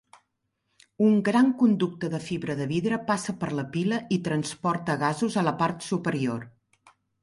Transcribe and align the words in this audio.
Un 1.07 1.11
gran 1.27 1.51
conducte 1.59 2.09
de 2.15 2.21
fibra 2.29 2.57
de 2.63 2.69
vidre 2.73 3.01
passa 3.11 3.37
per 3.45 3.53
la 3.61 3.69
pila 3.77 4.03
i 4.19 4.23
transporta 4.31 5.01
gasos 5.07 5.41
a 5.45 5.49
la 5.51 5.59
part 5.65 5.91
superior. 5.95 6.53